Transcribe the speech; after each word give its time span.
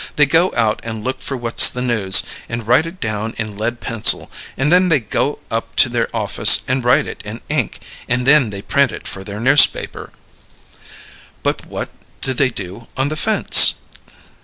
They 0.15 0.25
go 0.25 0.51
out 0.57 0.79
and 0.83 1.03
look 1.03 1.21
for 1.21 1.37
what's 1.37 1.69
the 1.69 1.79
news, 1.83 2.23
and 2.49 2.65
write 2.65 2.87
it 2.87 2.99
down 2.99 3.35
in 3.37 3.55
lead 3.55 3.81
pencil; 3.81 4.31
and 4.57 4.71
then 4.71 4.89
they 4.89 4.99
go 4.99 5.37
up 5.51 5.75
to 5.75 5.89
their 5.89 6.07
office 6.11 6.61
and 6.67 6.83
write 6.83 7.05
it 7.05 7.21
in 7.23 7.39
ink; 7.49 7.79
and 8.09 8.25
then 8.25 8.49
they 8.49 8.63
print 8.63 8.91
it 8.91 9.05
for 9.05 9.23
their 9.23 9.39
newspaper." 9.39 10.11
"But 11.43 11.67
what 11.67 11.91
do 12.19 12.33
they 12.33 12.49
do 12.49 12.87
on 12.97 13.09
the 13.09 13.15
fence?" 13.15 13.75